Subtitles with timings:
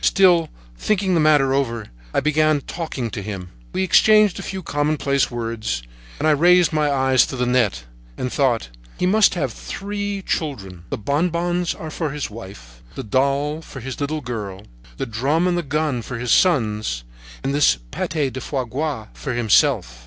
[0.03, 0.49] Still
[0.79, 3.49] thinking the matter over, I began talking to him.
[3.71, 5.83] We had exchanged a few commonplace words;
[6.17, 7.83] and I raised my eyes to the net,
[8.17, 13.61] and thought: "He must have three children: the bonbons are for his wife, the doll
[13.61, 14.63] for his little girl,
[14.97, 17.03] the drum and the gun for his sons,
[17.43, 19.99] and this pate de foies gras for himself."